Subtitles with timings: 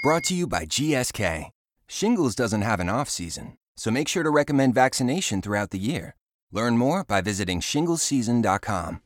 [0.00, 1.50] Brought to you by GSK.
[1.88, 6.14] Shingles doesn't have an off season, so make sure to recommend vaccination throughout the year.
[6.52, 9.00] Learn more by visiting shinglesseason.com.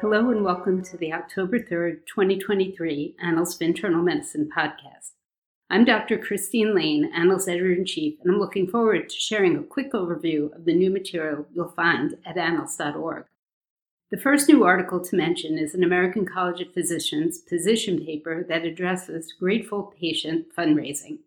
[0.00, 5.10] Hello and welcome to the October 3rd, 2023 Annals of Internal Medicine podcast.
[5.68, 6.16] I'm Dr.
[6.16, 10.50] Christine Laine, Annals Editor in Chief, and I'm looking forward to sharing a quick overview
[10.56, 13.26] of the new material you'll find at annals.org.
[14.08, 18.64] The first new article to mention is an American College of Physicians position paper that
[18.64, 21.18] addresses grateful patient fundraising.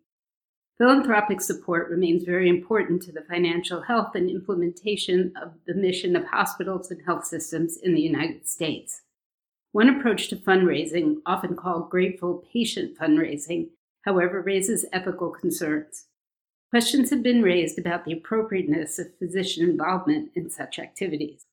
[0.78, 6.24] Philanthropic support remains very important to the financial health and implementation of the mission of
[6.24, 9.02] hospitals and health systems in the United States.
[9.72, 13.68] One approach to fundraising, often called grateful patient fundraising,
[14.06, 16.06] however, raises ethical concerns.
[16.70, 21.44] Questions have been raised about the appropriateness of physician involvement in such activities.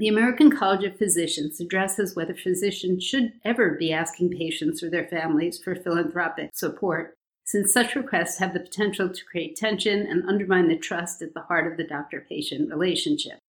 [0.00, 5.06] The American College of Physicians addresses whether physicians should ever be asking patients or their
[5.06, 10.68] families for philanthropic support, since such requests have the potential to create tension and undermine
[10.68, 13.40] the trust at the heart of the doctor patient relationship.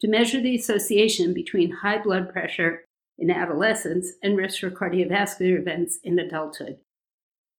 [0.01, 2.87] to measure the association between high blood pressure
[3.19, 6.79] in adolescence and risk for cardiovascular events in adulthood.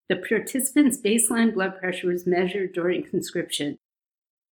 [0.07, 3.79] The participants' baseline blood pressure was measured during conscription.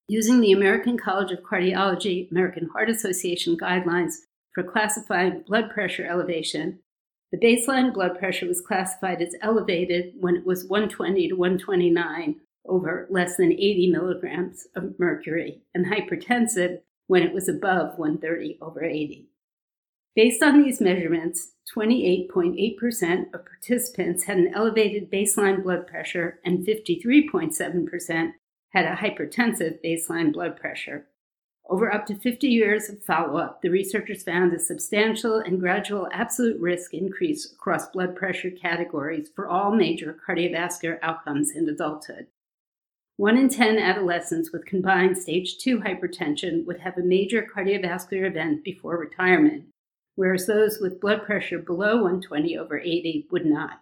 [0.07, 4.15] Using the American College of Cardiology, American Heart Association guidelines
[4.53, 6.79] for classifying blood pressure elevation,
[7.31, 13.07] the baseline blood pressure was classified as elevated when it was 120 to 129 over
[13.09, 19.27] less than 80 milligrams of mercury, and hypertensive when it was above 130 over 80.
[20.15, 28.31] Based on these measurements, 28.8% of participants had an elevated baseline blood pressure and 53.7%
[28.73, 31.07] had a hypertensive baseline blood pressure.
[31.67, 36.09] Over up to 50 years of follow up, the researchers found a substantial and gradual
[36.11, 42.27] absolute risk increase across blood pressure categories for all major cardiovascular outcomes in adulthood.
[43.17, 48.63] One in 10 adolescents with combined stage 2 hypertension would have a major cardiovascular event
[48.63, 49.65] before retirement,
[50.15, 53.81] whereas those with blood pressure below 120 over 80 would not.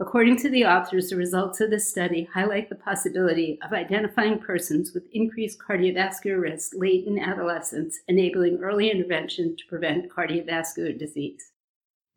[0.00, 4.92] According to the authors, the results of this study highlight the possibility of identifying persons
[4.92, 11.52] with increased cardiovascular risk late in adolescence, enabling early intervention to prevent cardiovascular disease.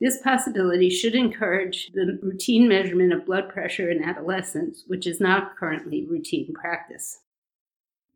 [0.01, 5.55] This possibility should encourage the routine measurement of blood pressure in adolescents, which is not
[5.55, 7.19] currently routine practice.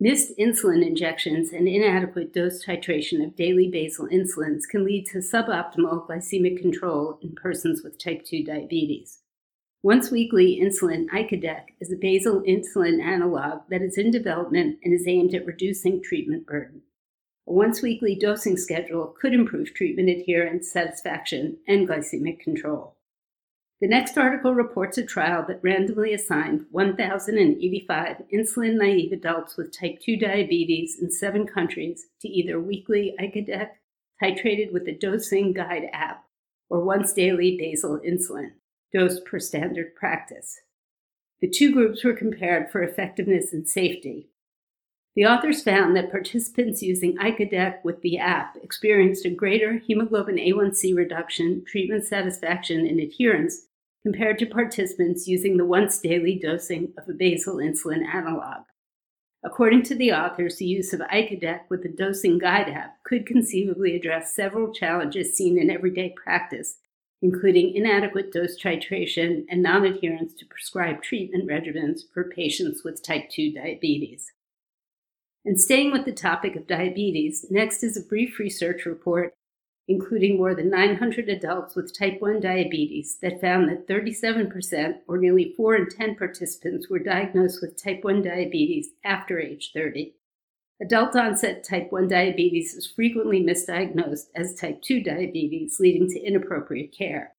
[0.04, 6.08] Missed insulin injections and inadequate dose titration of daily basal insulins can lead to suboptimal
[6.08, 9.20] glycemic control in persons with type 2 diabetes.
[9.84, 15.08] Once weekly insulin icodec is a basal insulin analog that is in development and is
[15.08, 16.82] aimed at reducing treatment burden.
[17.48, 22.96] A once weekly dosing schedule could improve treatment adherence, satisfaction, and glycemic control.
[23.82, 30.00] The next article reports a trial that randomly assigned 1,085 insulin naive adults with type
[30.00, 33.70] 2 diabetes in seven countries to either weekly icodec,
[34.22, 36.26] titrated with the dosing guide app,
[36.70, 38.52] or once daily basal insulin,
[38.94, 40.60] dosed per standard practice.
[41.42, 44.30] The two groups were compared for effectiveness and safety.
[45.16, 50.96] The authors found that participants using icodec with the app experienced a greater hemoglobin A1C
[50.96, 53.66] reduction, treatment satisfaction, and adherence
[54.04, 58.64] compared to participants using the once daily dosing of a basal insulin analog.
[59.44, 63.96] According to the authors, the use of icodec with the dosing guide app could conceivably
[63.96, 66.78] address several challenges seen in everyday practice,
[67.24, 73.30] including inadequate dose titration and non adherence to prescribed treatment regimens for patients with type
[73.32, 74.32] 2 diabetes.
[75.44, 79.34] And staying with the topic of diabetes, next is a brief research report
[79.92, 85.54] including more than 900 adults with type 1 diabetes, that found that 37%, or nearly
[85.58, 90.14] 4 in 10 participants, were diagnosed with type 1 diabetes after age 30.
[90.82, 96.96] Adult onset type 1 diabetes is frequently misdiagnosed as type 2 diabetes, leading to inappropriate
[96.98, 97.34] care.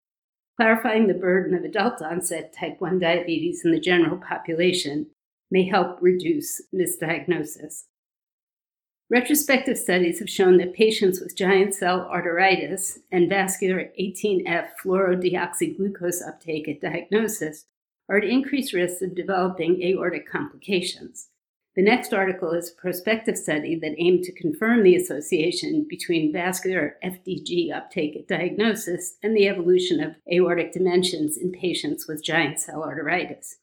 [0.56, 5.06] Clarifying the burden of adult onset type 1 diabetes in the general population
[5.50, 7.84] may help reduce misdiagnosis.
[9.12, 16.66] Retrospective studies have shown that patients with giant cell arteritis and vascular 18F fluorodeoxyglucose uptake
[16.66, 17.66] at diagnosis
[18.08, 21.28] are at increased risk of developing aortic complications.
[21.76, 26.96] The next article is a prospective study that aimed to confirm the association between vascular
[27.04, 32.80] FDG uptake at diagnosis and the evolution of aortic dimensions in patients with giant cell
[32.80, 33.56] arteritis.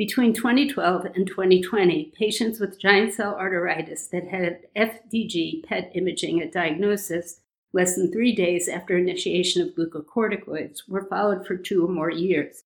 [0.00, 6.52] Between 2012 and 2020, patients with giant cell arteritis that had FDG PET imaging at
[6.52, 7.42] diagnosis
[7.74, 12.64] less than three days after initiation of glucocorticoids were followed for two or more years.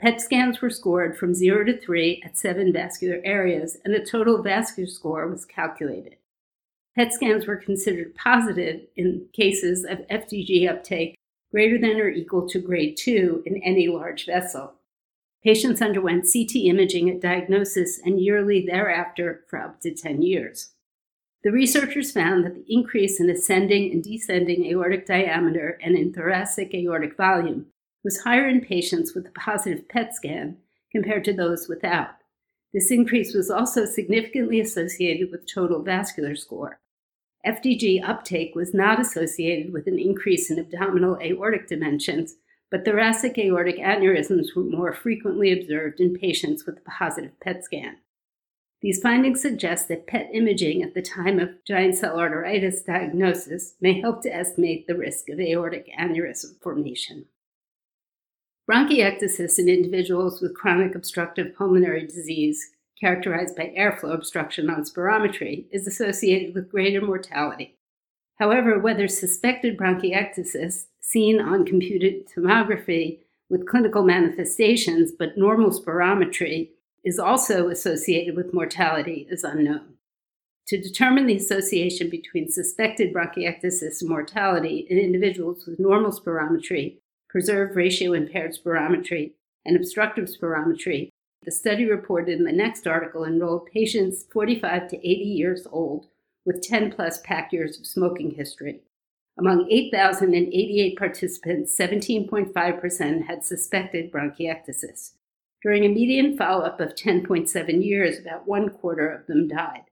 [0.00, 4.42] PET scans were scored from 0 to 3 at seven vascular areas, and a total
[4.42, 6.16] vascular score was calculated.
[6.96, 11.14] PET scans were considered positive in cases of FDG uptake
[11.52, 14.72] greater than or equal to grade 2 in any large vessel.
[15.46, 20.72] Patients underwent CT imaging at diagnosis and yearly thereafter for up to 10 years.
[21.44, 26.74] The researchers found that the increase in ascending and descending aortic diameter and in thoracic
[26.74, 27.66] aortic volume
[28.02, 30.56] was higher in patients with a positive PET scan
[30.90, 32.16] compared to those without.
[32.74, 36.80] This increase was also significantly associated with total vascular score.
[37.46, 42.34] FDG uptake was not associated with an increase in abdominal aortic dimensions,
[42.70, 47.96] but thoracic aortic aneurysms were more frequently observed in patients with a positive PET scan.
[48.82, 54.00] These findings suggest that PET imaging at the time of giant cell arteritis diagnosis may
[54.00, 57.26] help to estimate the risk of aortic aneurysm formation.
[58.70, 65.86] Bronchiectasis in individuals with chronic obstructive pulmonary disease, characterized by airflow obstruction on spirometry, is
[65.86, 67.75] associated with greater mortality.
[68.38, 76.70] However, whether suspected bronchiectasis seen on computed tomography with clinical manifestations, but normal spirometry
[77.04, 79.94] is also associated with mortality is unknown.
[80.68, 86.96] To determine the association between suspected bronchiectasis and mortality in individuals with normal spirometry,
[87.28, 89.32] preserved ratio impaired spirometry,
[89.64, 91.08] and obstructive spirometry,
[91.44, 96.08] the study reported in the next article enrolled patients 45 to 80 years old
[96.46, 98.80] with 10 plus pack years of smoking history.
[99.38, 105.12] Among 8,088 participants, 17.5% had suspected bronchiectasis.
[105.62, 109.82] During a median follow up of 10.7 years, about one quarter of them died.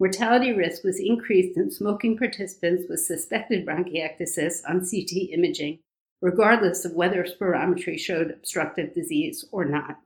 [0.00, 5.80] Mortality risk was increased in smoking participants with suspected bronchiectasis on CT imaging,
[6.20, 9.98] regardless of whether spirometry showed obstructive disease or not.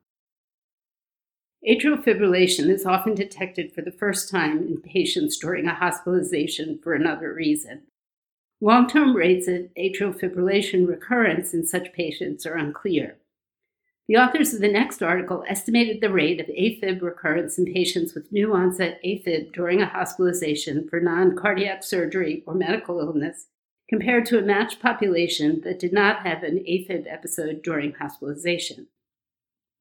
[1.69, 6.93] Atrial fibrillation is often detected for the first time in patients during a hospitalization for
[6.93, 7.83] another reason.
[8.61, 13.17] Long term rates of atrial fibrillation recurrence in such patients are unclear.
[14.09, 18.33] The authors of the next article estimated the rate of AFib recurrence in patients with
[18.33, 23.47] new onset AFib during a hospitalization for non cardiac surgery or medical illness
[23.89, 28.89] compared to a matched population that did not have an AFib episode during hospitalization.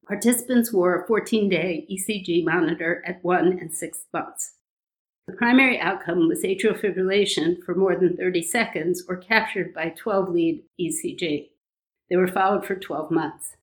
[0.06, 4.54] Participants wore a 14 day ECG monitor at one and six months.
[5.28, 10.28] The primary outcome was atrial fibrillation for more than 30 seconds or captured by 12
[10.30, 11.50] lead ECG.
[12.10, 13.56] They were followed for 12 months.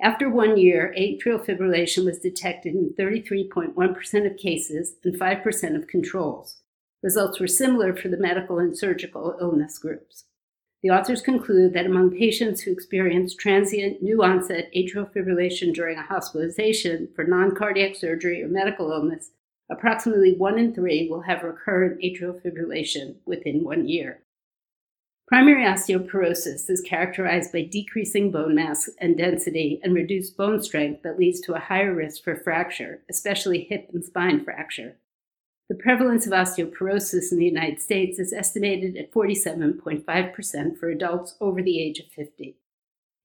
[0.00, 6.58] After one year, atrial fibrillation was detected in 33.1% of cases and 5% of controls.
[7.02, 10.25] Results were similar for the medical and surgical illness groups.
[10.86, 16.02] The authors conclude that among patients who experience transient new onset atrial fibrillation during a
[16.06, 19.32] hospitalization for non cardiac surgery or medical illness,
[19.68, 24.20] approximately one in three will have recurrent atrial fibrillation within one year.
[25.26, 31.18] Primary osteoporosis is characterized by decreasing bone mass and density and reduced bone strength that
[31.18, 34.98] leads to a higher risk for fracture, especially hip and spine fracture.
[35.68, 41.60] The prevalence of osteoporosis in the United States is estimated at 47.5% for adults over
[41.60, 42.56] the age of 50.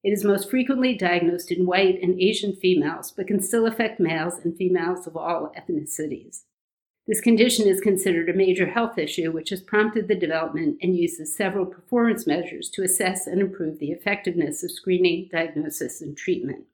[0.04, 4.40] It is most frequently diagnosed in white and Asian females, but can still affect males
[4.44, 6.42] and females of all ethnicities.
[7.08, 11.20] This condition is considered a major health issue, which has prompted the development and use
[11.20, 16.66] of several performance measures to assess and improve the effectiveness of screening, diagnosis, and treatment.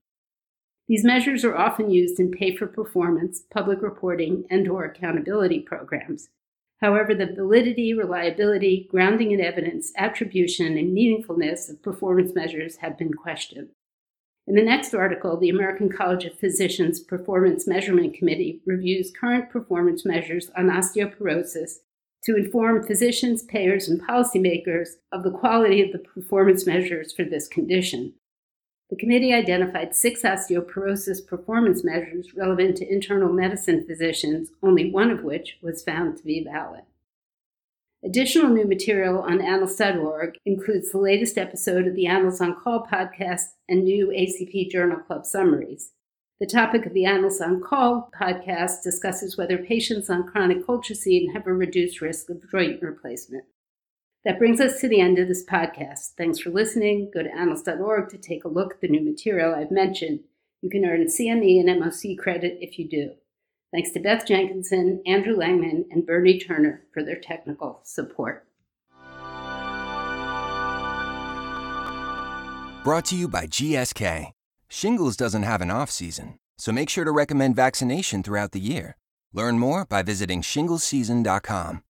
[0.88, 6.30] These measures are often used in pay for performance, public reporting, and or accountability programs.
[6.80, 13.14] However, the validity, reliability, grounding in evidence, attribution, and meaningfulness of performance measures have been
[13.14, 13.70] questioned.
[14.46, 20.06] In the next article, the American College of Physicians Performance Measurement Committee reviews current performance
[20.06, 21.80] measures on osteoporosis
[22.24, 27.48] to inform physicians, payers, and policymakers of the quality of the performance measures for this
[27.48, 28.14] condition.
[28.90, 35.24] The committee identified six osteoporosis performance measures relevant to internal medicine physicians, only one of
[35.24, 36.84] which was found to be valid.
[38.04, 43.48] Additional new material on annals.org includes the latest episode of the Annals on Call podcast
[43.68, 45.92] and new ACP Journal Club summaries.
[46.40, 51.48] The topic of the Annals on Call podcast discusses whether patients on chronic colchicine have
[51.48, 53.44] a reduced risk of joint replacement.
[54.28, 56.16] That brings us to the end of this podcast.
[56.18, 57.12] Thanks for listening.
[57.14, 60.20] Go to annals.org to take a look at the new material I've mentioned.
[60.62, 63.12] You can earn CME and MOC credit if you do.
[63.72, 68.46] Thanks to Beth Jenkinson, Andrew Langman, and Bernie Turner for their technical support.
[72.84, 74.32] Brought to you by GSK.
[74.68, 78.98] Shingles doesn't have an off season, so make sure to recommend vaccination throughout the year.
[79.32, 81.84] Learn more by visiting shinglesseason.com.